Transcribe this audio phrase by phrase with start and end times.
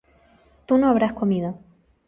[0.65, 1.59] tú no habrás comido